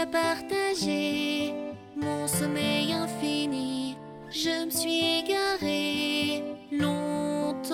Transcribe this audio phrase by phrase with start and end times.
[0.00, 1.52] as partagé
[1.94, 3.96] mon sommeil infini.
[4.30, 6.42] Je me suis égarée
[6.72, 7.68] longtemps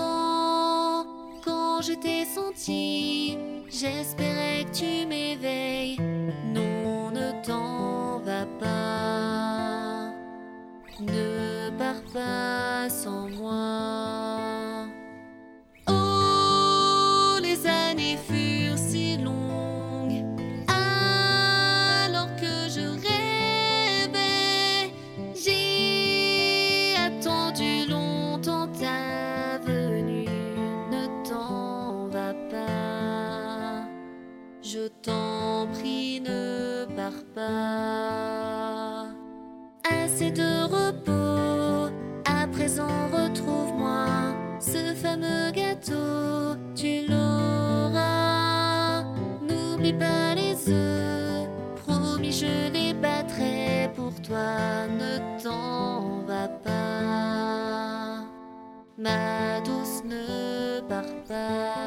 [1.45, 3.39] quand je t'ai senti.
[3.70, 5.98] J'espérais que tu m'éveilles.
[6.52, 10.12] Non, ne t'en va pas.
[11.00, 13.95] Ne pars pas sans moi.
[34.69, 39.07] Je t'en prie, ne pars pas.
[39.88, 44.07] Assez de repos, à présent retrouve-moi
[44.59, 49.05] ce fameux gâteau, tu l'auras.
[49.48, 51.49] N'oublie pas les œufs,
[51.87, 58.24] promis je les battrai pour toi, ne t'en va pas.
[58.99, 61.87] Ma douce, ne pars pas.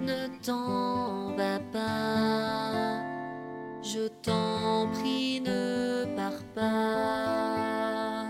[0.00, 3.02] Ne t'en va pas.
[3.82, 8.26] Je t'en prie, ne pars pas.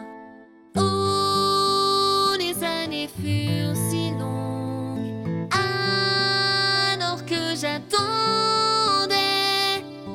[0.76, 9.14] Oh, les années furent si longues, alors que j'attendais.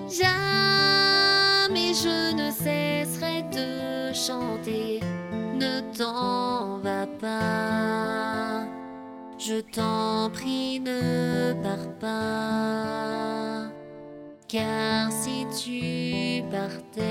[0.09, 5.01] Jamais je ne cesserai de chanter.
[5.55, 7.68] Ne t'en va pas
[9.49, 13.63] je t'en prie, ne pars pas.
[14.47, 17.07] Car si tu partais,